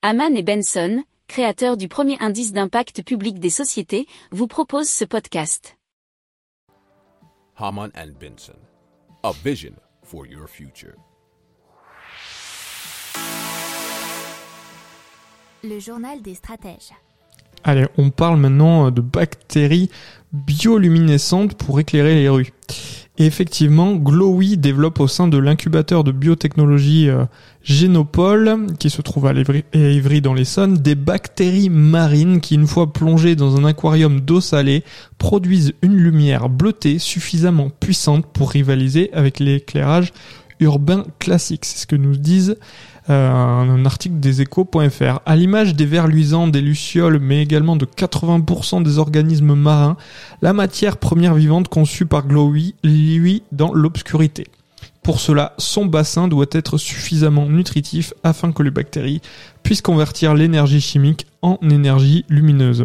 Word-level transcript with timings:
Haman 0.00 0.36
et 0.36 0.44
Benson, 0.44 1.02
créateurs 1.26 1.76
du 1.76 1.88
premier 1.88 2.16
indice 2.20 2.52
d'impact 2.52 3.02
public 3.02 3.40
des 3.40 3.50
sociétés, 3.50 4.06
vous 4.30 4.46
proposent 4.46 4.88
ce 4.88 5.04
podcast. 5.04 5.76
Haman 7.56 7.90
and 7.96 8.12
Benson, 8.20 8.54
a 9.24 9.32
vision 9.44 9.72
for 10.04 10.24
your 10.24 10.46
future. 10.48 10.94
Le 15.64 15.80
journal 15.80 16.22
des 16.22 16.36
stratèges. 16.36 16.92
Allez, 17.64 17.86
on 17.96 18.10
parle 18.10 18.38
maintenant 18.38 18.92
de 18.92 19.00
bactéries 19.00 19.90
bioluminescentes 20.32 21.56
pour 21.56 21.80
éclairer 21.80 22.14
les 22.14 22.28
rues. 22.28 22.52
Et 23.18 23.26
effectivement, 23.26 23.96
Glowy 23.96 24.56
développe 24.56 25.00
au 25.00 25.08
sein 25.08 25.26
de 25.26 25.38
l'incubateur 25.38 26.04
de 26.04 26.12
biotechnologie 26.12 27.10
euh, 27.10 27.24
Génopole, 27.64 28.66
qui 28.78 28.90
se 28.90 29.02
trouve 29.02 29.26
à 29.26 29.32
Ivry 29.74 30.20
dans 30.20 30.34
l'Essonne, 30.34 30.74
des 30.74 30.94
bactéries 30.94 31.68
marines 31.68 32.40
qui, 32.40 32.54
une 32.54 32.68
fois 32.68 32.92
plongées 32.92 33.34
dans 33.34 33.56
un 33.56 33.64
aquarium 33.64 34.20
d'eau 34.20 34.40
salée, 34.40 34.84
produisent 35.18 35.74
une 35.82 35.96
lumière 35.96 36.48
bleutée 36.48 37.00
suffisamment 37.00 37.70
puissante 37.70 38.24
pour 38.26 38.50
rivaliser 38.50 39.12
avec 39.12 39.40
l'éclairage 39.40 40.12
urbain 40.60 41.04
classique. 41.18 41.64
C'est 41.64 41.78
ce 41.78 41.86
que 41.86 41.96
nous 41.96 42.16
disent 42.16 42.56
euh, 43.10 43.30
un 43.30 43.84
article 43.86 44.20
des 44.20 44.42
échos.fr. 44.42 45.20
À 45.24 45.36
l'image 45.36 45.74
des 45.74 45.86
vers 45.86 46.08
luisants, 46.08 46.46
des 46.46 46.60
lucioles, 46.60 47.18
mais 47.18 47.42
également 47.42 47.76
de 47.76 47.86
80% 47.86 48.82
des 48.82 48.98
organismes 48.98 49.54
marins, 49.54 49.96
la 50.42 50.52
matière 50.52 50.98
première 50.98 51.34
vivante 51.34 51.68
conçue 51.68 52.06
par 52.06 52.26
Glowy 52.26 52.74
lui 52.84 53.42
dans 53.50 53.72
l'obscurité. 53.72 54.46
Pour 55.02 55.20
cela, 55.20 55.54
son 55.56 55.86
bassin 55.86 56.28
doit 56.28 56.44
être 56.52 56.76
suffisamment 56.76 57.46
nutritif 57.46 58.12
afin 58.24 58.52
que 58.52 58.62
les 58.62 58.70
bactéries 58.70 59.22
puissent 59.62 59.80
convertir 59.80 60.34
l'énergie 60.34 60.82
chimique 60.82 61.26
en 61.40 61.56
énergie 61.62 62.26
lumineuse. 62.28 62.84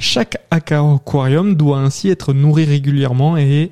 Chaque 0.00 0.38
aquarium 0.50 1.56
doit 1.56 1.80
ainsi 1.80 2.08
être 2.08 2.32
nourri 2.32 2.64
régulièrement 2.64 3.36
et 3.36 3.70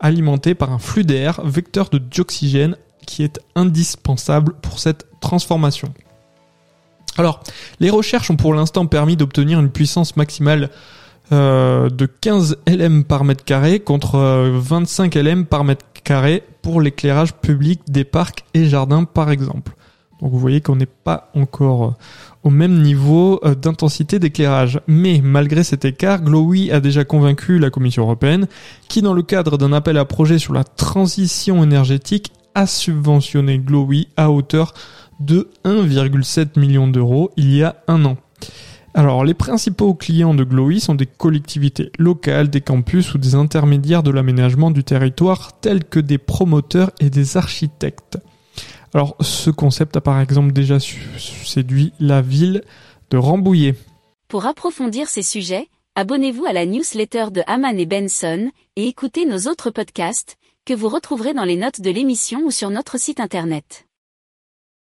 alimenté 0.00 0.54
par 0.54 0.72
un 0.72 0.78
flux 0.78 1.04
d'air 1.04 1.40
vecteur 1.44 1.88
de 1.88 1.98
dioxygène 1.98 2.76
qui 3.06 3.22
est 3.22 3.40
indispensable 3.54 4.54
pour 4.60 4.78
cette 4.78 5.06
transformation. 5.20 5.92
Alors, 7.18 7.42
les 7.80 7.90
recherches 7.90 8.30
ont 8.30 8.36
pour 8.36 8.52
l'instant 8.54 8.86
permis 8.86 9.16
d'obtenir 9.16 9.58
une 9.58 9.70
puissance 9.70 10.16
maximale 10.16 10.70
euh, 11.32 11.88
de 11.88 12.06
15 12.06 12.58
LM 12.68 13.04
par 13.04 13.24
mètre 13.24 13.44
carré 13.44 13.80
contre 13.80 14.18
25 14.18 15.16
euh, 15.16 15.22
LM 15.22 15.46
par 15.46 15.64
mètre 15.64 15.84
carré 16.04 16.44
pour 16.62 16.80
l'éclairage 16.80 17.34
public 17.34 17.80
des 17.88 18.04
parcs 18.04 18.44
et 18.54 18.66
jardins 18.66 19.04
par 19.04 19.30
exemple. 19.30 19.72
Donc 20.20 20.32
vous 20.32 20.38
voyez 20.38 20.60
qu'on 20.60 20.76
n'est 20.76 20.86
pas 20.86 21.30
encore 21.34 21.84
euh, 21.84 21.90
au 22.42 22.50
même 22.50 22.80
niveau 22.80 23.40
d'intensité 23.60 24.18
d'éclairage. 24.18 24.80
Mais 24.86 25.20
malgré 25.22 25.64
cet 25.64 25.84
écart, 25.84 26.22
Glowy 26.22 26.70
a 26.70 26.80
déjà 26.80 27.04
convaincu 27.04 27.58
la 27.58 27.70
Commission 27.70 28.04
européenne 28.04 28.46
qui, 28.88 29.02
dans 29.02 29.14
le 29.14 29.22
cadre 29.22 29.58
d'un 29.58 29.72
appel 29.72 29.98
à 29.98 30.04
projet 30.04 30.38
sur 30.38 30.52
la 30.52 30.64
transition 30.64 31.62
énergétique, 31.62 32.32
a 32.54 32.66
subventionné 32.66 33.58
Glowy 33.58 34.08
à 34.16 34.30
hauteur 34.30 34.74
de 35.20 35.50
1,7 35.64 36.58
million 36.58 36.88
d'euros 36.88 37.30
il 37.36 37.54
y 37.54 37.62
a 37.62 37.76
un 37.88 38.04
an. 38.04 38.16
Alors, 38.94 39.26
les 39.26 39.34
principaux 39.34 39.92
clients 39.92 40.32
de 40.32 40.42
Glowy 40.42 40.80
sont 40.80 40.94
des 40.94 41.04
collectivités 41.04 41.92
locales, 41.98 42.48
des 42.48 42.62
campus 42.62 43.12
ou 43.12 43.18
des 43.18 43.34
intermédiaires 43.34 44.02
de 44.02 44.10
l'aménagement 44.10 44.70
du 44.70 44.84
territoire 44.84 45.60
tels 45.60 45.84
que 45.84 46.00
des 46.00 46.16
promoteurs 46.16 46.90
et 46.98 47.10
des 47.10 47.36
architectes. 47.36 48.18
Alors, 48.96 49.14
ce 49.20 49.50
concept 49.50 49.94
a 49.98 50.00
par 50.00 50.18
exemple 50.22 50.52
déjà 50.52 50.78
séduit 50.80 51.92
la 52.00 52.22
ville 52.22 52.64
de 53.10 53.18
Rambouillet. 53.18 53.74
Pour 54.26 54.46
approfondir 54.46 55.10
ces 55.10 55.20
sujets, 55.20 55.68
abonnez-vous 55.96 56.46
à 56.46 56.54
la 56.54 56.64
newsletter 56.64 57.26
de 57.30 57.42
Haman 57.46 57.78
et 57.78 57.84
Benson 57.84 58.50
et 58.74 58.86
écoutez 58.88 59.26
nos 59.26 59.50
autres 59.50 59.68
podcasts 59.68 60.38
que 60.64 60.72
vous 60.72 60.88
retrouverez 60.88 61.34
dans 61.34 61.44
les 61.44 61.56
notes 61.56 61.82
de 61.82 61.90
l'émission 61.90 62.40
ou 62.46 62.50
sur 62.50 62.70
notre 62.70 62.98
site 62.98 63.20
internet. 63.20 63.85